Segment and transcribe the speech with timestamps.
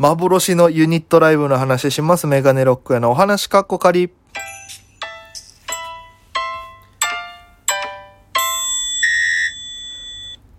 [0.00, 2.26] 幻のユニットライブの話します。
[2.26, 4.10] メガネロックへのお話かっこかり。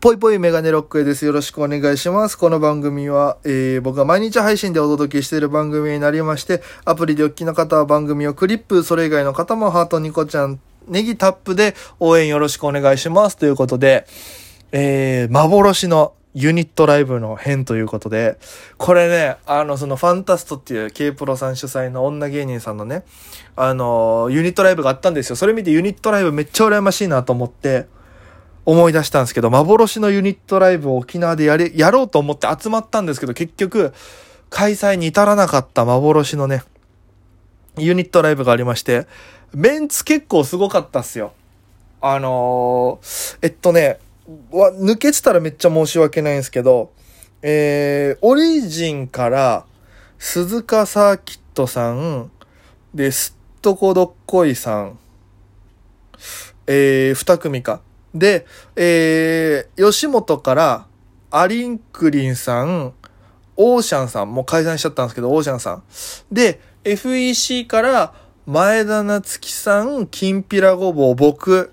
[0.00, 1.26] ぽいぽいメガネロックへです。
[1.26, 2.36] よろしくお願いします。
[2.36, 10.58] この番組は、えー、僕が毎日配信でお届けしている番組になりまして、アプリでお聞きの方は番組をクリップ、それ以外の方もハートニコちゃん、
[10.88, 13.36] ネギタップで応援よろしくお願いします。
[13.36, 14.06] ということで、
[14.72, 18.36] えー、幻のユニットライブの編ということで、
[18.76, 23.04] これね、あの、そのファンタストっていう K プロさん主催の女芸人さんのね、
[23.56, 25.36] あの、ユニットライブがあったんですよ。
[25.36, 27.86] それ見てユニットライブめっちゃ羨ましいなと思って、
[28.66, 33.94] 思い出したんですけど、幻のユニットライブを沖縄でやれ、やろうと思って集まったんですけど、結局、
[34.50, 36.64] 開催に至らなかった幻のね、
[37.78, 39.06] ユニットライブがありまして、
[39.54, 41.32] メンツ結構すごかったっすよ。
[42.02, 44.00] あのーえっとね、
[44.50, 46.92] わ抜けてたらめっちゃ申し訳ないんですけど、
[47.42, 49.66] えー、オリジンから、
[50.18, 52.30] 鈴鹿サーキットさん、
[52.94, 54.98] で、すっとこどっこいさん、
[56.66, 57.80] えー、二組か。
[58.14, 60.86] で、えー、吉本から、
[61.30, 62.94] アリンクリンさん、
[63.56, 65.82] オーシャンさん、もう解散しちゃったんですけど、オーシャンさん。
[66.32, 68.14] で、FEC から、
[68.46, 71.72] 前田夏樹さん、きんぴらごぼう、僕、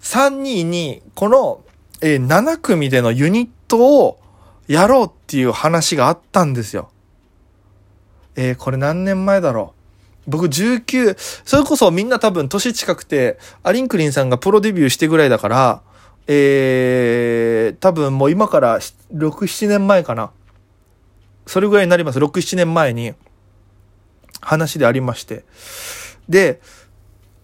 [0.00, 1.62] 3人に、この、
[2.00, 4.20] えー7組でのユニットを
[4.68, 6.90] やろうっていう話があったんですよ。
[8.36, 9.80] えーこれ何年前だろう。
[10.30, 15.82] 僕19、それこそみんな多分年近くて、アリンクリンさんがプロデビューしてぐらいだから、
[16.26, 20.30] えー、多分もう今から6、7年前かな。
[21.46, 22.18] それぐらいになります。
[22.18, 23.14] 6、7年前に
[24.40, 25.44] 話でありまして。
[26.28, 26.60] で、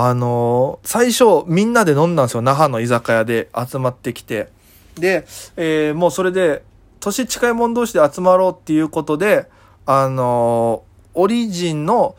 [0.00, 2.42] あのー最初みんなで飲んだんですよ。
[2.42, 4.48] 那覇の居酒屋で集まってきて。
[4.94, 6.62] で、えーもうそれで、
[7.00, 9.48] 年近い者同士で集まろうっていうことで、
[9.86, 12.14] あのーオリジンの、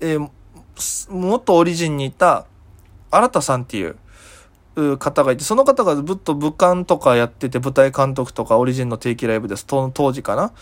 [0.00, 0.30] えー
[0.76, 2.46] す元オリジンにいた、
[3.10, 3.96] 新田さんっていう、
[4.98, 9.66] 方がいて、その方がずっと武漢とかやってて、舞台監督とかオリジンの定期ライブです。
[9.66, 10.52] 当時かな。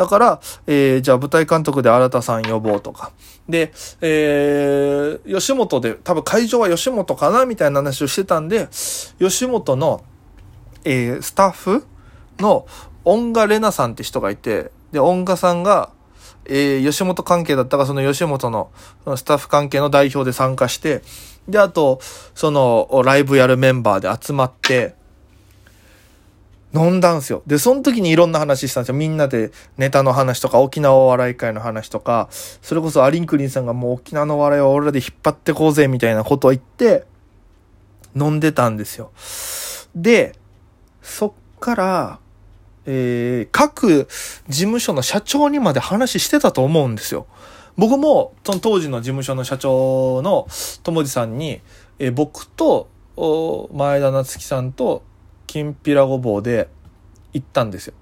[0.00, 3.12] だから、えーじゃあ舞台監督で新田さん呼ぼうとか。
[3.46, 8.68] で、えー吉本で、多分会場は吉本かなみたいな話をしてたんで、
[9.18, 10.02] 吉本の、
[10.86, 11.84] えースタッフ
[12.38, 12.66] の
[13.04, 15.90] 音賀玲奈さんって人がいて、で、音賀さんが、
[16.46, 18.70] えー吉本関係だったから、その吉本の
[19.04, 21.02] そのスタッフ関係の代表で参加して、
[21.46, 22.00] で、あと、
[22.34, 24.94] その、ライブやるメンバーで集まって、
[26.74, 27.42] 飲んだんすよ。
[27.46, 28.94] で、その時にいろんな話したんですよ。
[28.94, 37.04] みんなでネタの話とか、沖縄お笑い会の話とか、それこそアリンクリンさんがもう沖縄の笑いは俺らで引っ張ってこうぜ、みたいなことを言って、
[38.16, 39.10] 飲んでたんですよ。
[39.94, 40.36] で、
[41.02, 42.18] そっから、
[42.86, 44.08] えー各
[44.48, 47.26] 事務所の社長にまで話してたと思うんですよ。
[47.76, 50.46] 僕も、その当時の事務所の社長の
[50.82, 51.60] 友治さんに、
[51.98, 52.88] えー僕と、
[53.72, 55.02] 前田夏樹さんと、
[55.50, 56.68] きんぴらごぼうで
[57.32, 57.94] 行ったんですよ。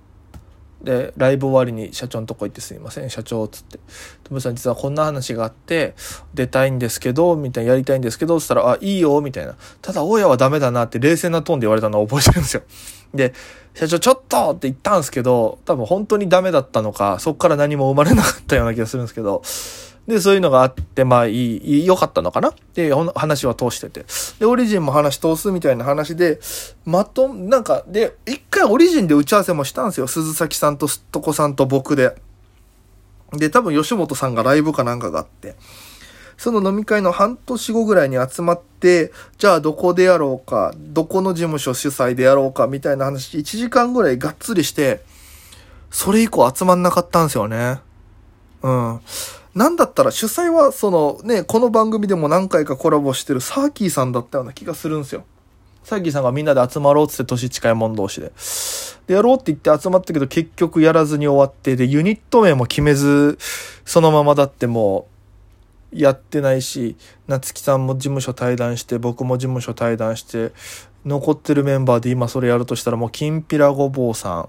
[0.82, 3.81] で、ライブ終わりに社長のとこ行ってすいません、社長、っつって。
[4.25, 5.94] 友治さん実はこんな話があって、
[6.34, 9.56] 出たいんですけど、みたいな、やりたいんですけど、つったら、あ、いいよ、みたいな。
[9.81, 12.62] ただ、大家はダメだなって冷静なトーンで言われたのを覚えてるんですよ。
[13.14, 13.32] で、
[13.75, 19.41] 社長ちょっとって言ったんですけど、多分本当にダメだったのか、そっから何も生まれなかったような気がするんですけど、
[20.08, 22.54] で、そういうのがあって、まあいい、良かったのかな？
[22.74, 24.06] で、ほん話は通してて。
[24.41, 26.41] で、オリジンも話通すみたいな話で、
[26.86, 30.06] まと、なんか、で、一回オリジンで打ち合わせもしたんですよ。
[30.06, 32.16] 鈴崎さんとすっとこさんと僕で。
[33.32, 35.56] で、多分吉本さんがライブかなんかがあって。
[36.38, 45.04] その飲み会の半年後ぐらいに集まって、じゃあどこでやろうか、どこの事務所主催でやろうか、みたいな話、1時間ぐらいがっつりして、
[45.90, 47.80] それ以降集まんなかったんですよね。
[48.62, 49.00] うん。
[49.58, 55.24] なんだったら主催は、そのね、この番組でも何回かコラボしてるサーキーさんだったような気がするんですよ。
[55.82, 58.30] サーキーさんがみんなで集まろうっつって年近い者同士で。
[59.08, 63.37] で、やろうって言って集まったけど結局やらずに終わって、で、ユニット名も決めず、
[63.84, 65.08] そのままだっても
[65.93, 66.94] う、やってないし、
[67.26, 70.52] 夏木さんも事務所対談して、僕も事務所対談して、
[71.05, 74.49] 残ってるメンバーで今それやるとしたらもう、きんぴらごぼうさん、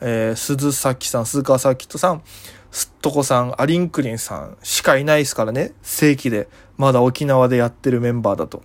[0.00, 2.22] えー、鈴崎さん、鈴川サーキットさん、
[2.74, 5.72] すっとこさん、アリンクリンさんしかいないですからね。
[5.82, 6.48] 正規で。
[6.76, 8.64] まだ沖縄でやってるメンバーだと。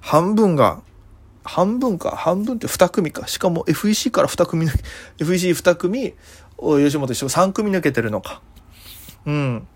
[0.00, 0.82] 半分が、
[1.44, 3.28] 半分か、半分って2組か？
[3.28, 4.76] しかも FEC から2組抜
[5.16, 6.14] け、FEC2 組、
[6.58, 8.42] 吉本一緒3組抜けてるのか。
[9.26, 9.68] うん。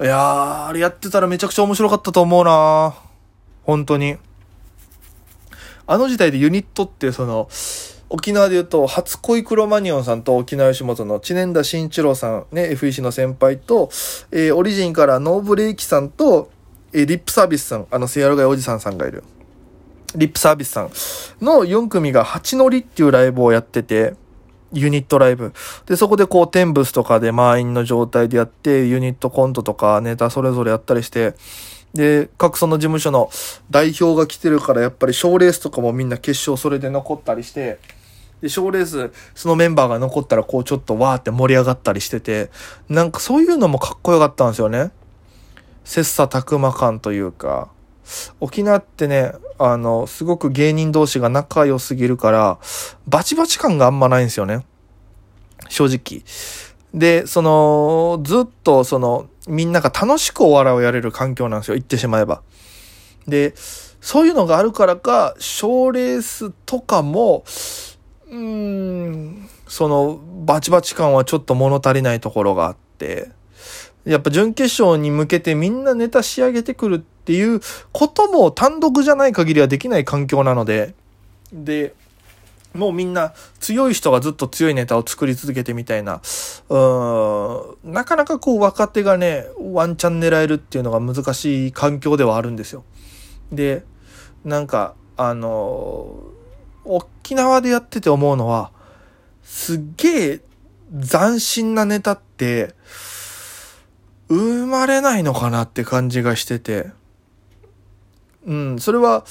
[0.00, 2.94] いやー、あれやってたらめちゃくちゃ面白かったと思うな
[3.64, 4.18] 本当に。
[5.88, 7.48] あの時代でユニットってその、
[8.10, 13.90] 沖縄で言うと、初恋クロマニオンさんと沖縄吉本の知念田慎一郎さん、ね、FEC の先輩と、
[14.30, 16.50] えー、オリジンからノーブレイキさんと、
[16.92, 19.24] えー、リップサービスさん、あの、セアロガイおじさんさんがいる。
[20.14, 20.90] リップサービスさん
[21.44, 24.14] の4組が八乗りっていうライブをやってて、
[24.72, 25.52] ユニットライブ。
[25.86, 31.34] で、そこでこう、テンブスとかで満員の状態でやって、ユニットコントとかネタそれぞれやったりして、
[31.94, 33.30] で、各その事務所の
[33.70, 37.78] 代表が来てるから、やっぱり賞レースとかもみんな決勝それで残ったりして、
[38.40, 42.50] で、賞レース、そのメンバーが残ったら、こう、ちょっとわーって盛り上がったりしてて、
[42.88, 44.90] なんかそういうのもかっこよかったんですよね。
[45.84, 47.68] 切磋琢磨感というか、
[48.40, 52.58] 沖縄ってね、あの、すごく芸人同士が仲良すぎるから、
[53.06, 54.64] バチバチ感があんまないんですよね。
[55.68, 56.22] 正直。
[56.94, 61.74] で、その、ずっとその、みんなが楽しくお笑いをやれる環境なんですよ。
[61.74, 62.42] 言ってしまえば。
[63.26, 63.54] で、
[64.00, 67.44] そういうのがあるからか、賞レースとかも、
[68.30, 73.30] うーん、その、バチバチ感はちょっと物足りないところがあって、
[74.04, 77.60] やっぱ準決勝に向けてみんなネタ仕上げてくるっていう
[77.92, 80.94] ことも単独じゃない限りはできない環境なので、
[81.52, 81.94] で、
[82.74, 92.84] もうみんな強い人がずっと強いネタを作り続けてみたいな、うーん、なかなかこう若手がね、ワンチャン狙えるっていうのが難しい環境ではあるんですよ。
[93.52, 93.84] で、
[94.44, 96.14] なんか、あの、
[96.88, 98.72] 沖縄でやってて思うのは、
[99.42, 100.40] すっげえ
[100.90, 102.74] 斬新なネタって、
[104.28, 106.90] 生まれないのかなって感じがしてて。
[108.46, 109.24] うん、それは、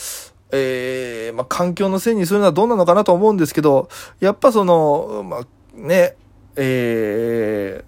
[0.52, 3.90] えー、まあ、環境のせいにするのはどうなのかなと思うんですけど、
[4.20, 6.16] やっぱその、まあ、ね、
[6.56, 7.84] え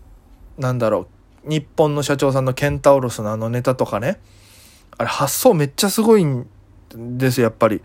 [0.58, 1.08] ー、なんだろ
[1.46, 4.20] う、日本の社長さんのケンタウロスのあのネタとかね、
[4.98, 6.48] あれ発想めっちゃすごいん
[6.96, 7.82] ですよ、やっぱり。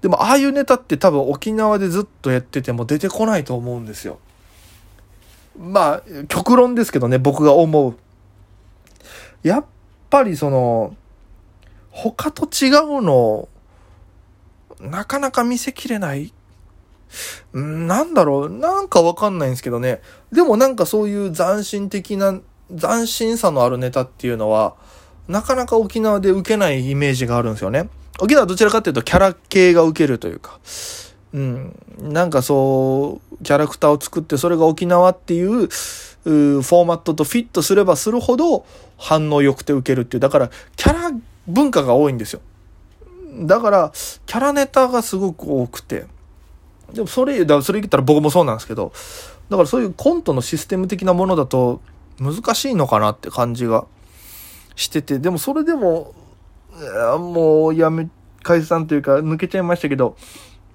[0.00, 4.18] でも、ああいうネタって多分沖縄でずっとやってても出てこないと思うんですよ。
[5.58, 7.96] まあ、極論ですけどね、僕が思う。
[9.42, 9.64] やっ
[10.10, 10.94] ぱりその、
[11.90, 13.48] 他と違うの
[14.80, 16.32] なかなか見せきれない。
[17.52, 20.00] なんだろう、なんかわかんないんですけどね。
[20.30, 22.38] でもなんかそういう斬新的な、
[22.70, 24.76] 斬新さのあるネタっていうのは、
[25.26, 27.88] なかなか沖縄で受けないイメージがあるんですよね。
[28.20, 30.58] 沖縄はどちらかっていうとキャラ系が受けるというか、
[31.32, 35.68] うん、なんかそう、キャラクターを作ってそれが沖縄っていう、
[36.24, 38.66] フォーマットとフィットすればするほど
[38.96, 40.20] 反応良くて受けるっていう。
[40.20, 41.10] だから、キャラ
[41.46, 42.40] 文化が多いんですよ。
[43.40, 43.92] だから、
[44.26, 46.06] キャラネタがすごく多くて。
[46.92, 48.92] でもそれ、だからそれ言ったら僕もそうなんですけど、
[49.48, 51.80] だからそういうコントのシステム的なものだと
[52.18, 53.86] 難しいのかなって感じが
[54.76, 56.14] してて、でもそれでも、
[57.18, 58.08] もうやめ、
[58.42, 60.16] 解散というか抜けちゃいましたけど、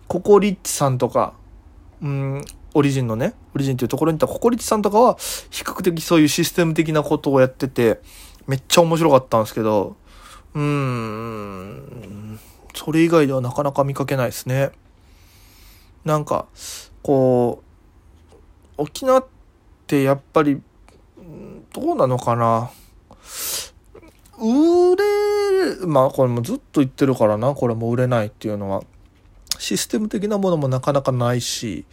[0.07, 1.33] ココリッチさんとか、
[2.01, 2.41] うん、
[2.73, 5.17] オリジンのね、オリジンっていうところにいたココリッチさんとかは、
[5.49, 8.01] 比較的そういうシステム的なことをやってて、
[8.47, 9.95] めっちゃ面白かったんですけど、
[10.53, 12.39] うーん、
[12.75, 14.71] それ以外ではなかなか見かけないですね。
[16.03, 16.47] なんか、
[17.01, 17.63] こ
[18.77, 19.25] う、沖縄っ
[19.87, 20.61] てやっぱり、
[21.73, 22.71] どうなのかな。
[24.39, 25.03] 売れ、
[25.85, 28.83] まあこれもずっと言ってるからな、これも売れないっていうのは。
[29.59, 31.85] システム的なものもなかなかないし、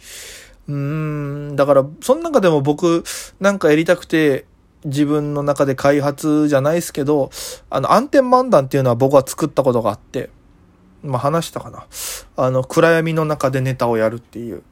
[0.67, 3.03] うーん、だから、その中でも僕、
[3.39, 4.45] なんかやりたくて、
[4.83, 7.29] 自分の中で開発じゃないですけど、
[7.69, 10.29] あの、暗転漫談っていうのは僕は作ったことがあって、
[11.03, 11.85] まあ話したかな。
[12.35, 14.63] あの、暗闇の中でネタをやるっていう。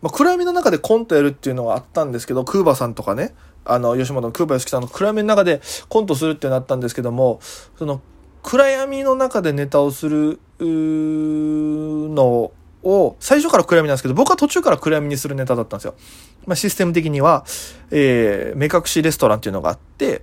[0.00, 3.34] まあ暗闇の中でコントやるっていうのがあったんですけど、クーバさんとかね、
[3.64, 7.40] あの、吉本のクーバヨシキさんの暗闇の中でコントするってなったんですけども、
[7.78, 8.00] その、
[8.48, 12.50] 暗闇の中でネタをする、の
[12.82, 15.94] を、最初から暗闇なんですけど、僕は途中から暗闇にするネタだったんですよ。
[16.46, 17.44] まあ、システム的には、
[17.90, 20.22] えー、目隠しレストランっていうのがあって、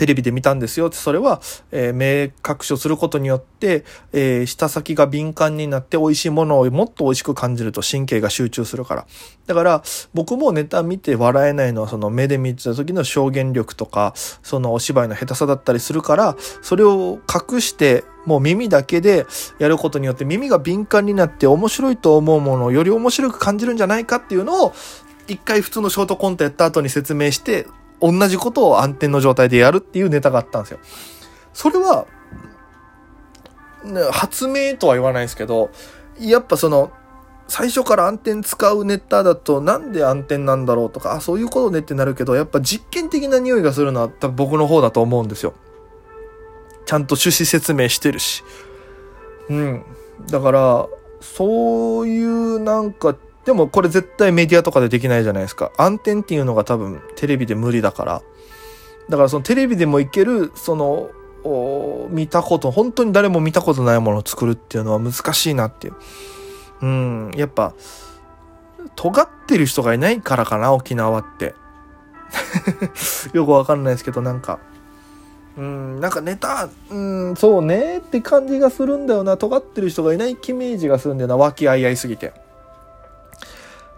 [0.00, 1.42] テレビで見たんですよって、それは、
[1.72, 9.06] えー、目隠しをすることによって、えー、舌先が敏感になって美味しいものをもっと美味しく感じると神経が集中するから。
[9.46, 9.82] だから、
[10.14, 19.26] 僕もネタ見て笑えないのは、その目で見てた時の表現力とか、そのお芝居の下手さだったりするから、それを隠して、もう耳だけで
[19.58, 24.74] やることによって耳が敏感になって面白いと思うものをより面白く感じるんじゃないかっていうのを
[25.26, 27.66] 一回普通のショートコントやった後に説明して
[28.00, 30.78] 同じことを暗転の状態でやるっていうネタがあったんですよ。
[31.52, 32.06] それは、
[34.12, 35.70] 発明とは言わないですけど、
[36.18, 36.92] やっぱその、
[37.48, 45.54] 最初から暗転使うネタだとなんで暗転なんだろうとか、あ、そういうことねってなるけど、やっぱ実験的な匂いがするのは多分僕の方だと思うんですよ。
[46.86, 48.44] ちゃんと趣旨説明してるし。
[49.48, 49.84] うん。
[50.28, 50.88] だから、
[51.20, 53.16] そういうなんか、
[53.50, 55.72] でもこれ絶対メディアとかでできないじゃないですか。
[55.76, 58.22] 暗転っていうのが多分テレビで無理だから。
[59.08, 61.10] だからそのテレビでもいける、その、
[62.10, 65.94] 見たこと、本当に誰も見たことないものを作るっていうのは難しいなっていう。
[66.82, 67.74] うん、やっぱ、
[68.94, 71.56] 尖ってる人がいないからかな、沖縄って。
[73.34, 74.60] よくわかんないですけど、なんか、
[75.58, 79.36] うん、なんかネタ、うん、そうねって感じがするんだよな。
[79.36, 81.36] 尖ってる人がいないイメージがするんだよな。
[81.36, 82.48] 和気あいあいすぎて。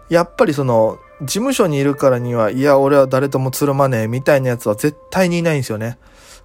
[0.09, 5.97] やっぱりその、事務所にいるからには、いや、俺は誰ともつるまねえ、みたいなやつは絶対にいないんですよね。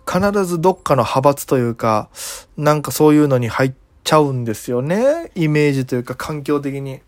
[0.07, 2.09] 必ずどっかの派閥というか、
[2.57, 3.73] なんかそういうのに入っ
[4.05, 5.31] ちゃうんですよね。
[5.35, 7.01] イメージというか環境的に。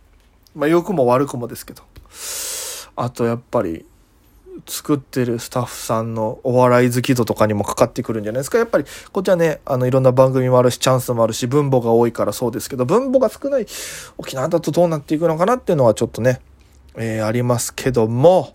[0.55, 1.83] まあ良くも悪くもですけど。
[2.97, 3.87] あとやっぱり、
[4.67, 8.59] 作ってるスタッフさんのお笑い好き度とかにもかかってくるんじゃないですか。
[8.59, 13.67] やっぱり、こっちはね、あの、いろんな番組もあるし、チャンスもあるし、分母が多いからそうですけど、分母が少ない
[14.19, 16.41] 沖縄だとどうなっていくのかなっていうのはちょっとね、
[16.97, 18.55] えー、ありますけども、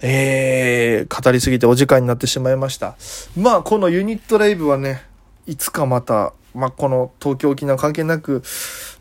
[0.00, 2.96] えー、語りすぎてお時間になってしまいました。
[3.36, 5.02] まあ、このユニットライブはね、
[5.46, 8.42] いつかまた、まあ、この東京沖縄関係なく、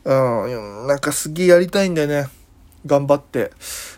[0.04, 2.28] うん、なんかすげえやりたいんだよね。
[2.88, 3.52] 頑張って、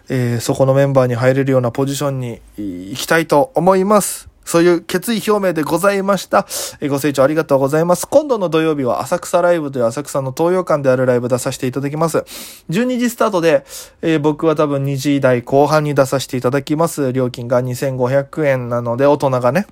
[0.10, 4.30] えー、そこのメンバーに入れるようなポジションに行きたいと思います。
[4.50, 6.48] そういう決意表明でございました。
[6.82, 8.08] えご清聴ありがとうございます。
[8.08, 12.26] 今度の土曜日は浅草ライブという浅草の東洋館であるライブ出させていただきます。
[12.72, 13.64] 12時スタートで、
[14.02, 17.14] えー、僕は多分2時台後半に出させていただきます。
[17.14, 19.68] 料金が2500円なので、大人がね。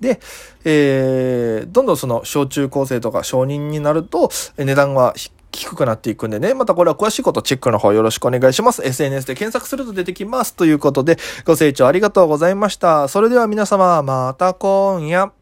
[0.00, 0.18] で、
[0.64, 5.14] えー、どんどんその小中高生とか承認になると、値段は
[5.52, 6.54] 低くなっていくんでね。
[6.54, 8.82] またこれは詳しいことチェックの方よろしくお願いします。
[8.84, 10.54] SNS で検索すると出てきます。
[10.54, 13.08] ということで、ご清聴ありがとうございました。
[13.08, 15.41] それでは皆様、また今夜。